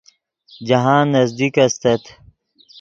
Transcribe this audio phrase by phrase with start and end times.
[0.67, 2.03] جاہند نزدیک استت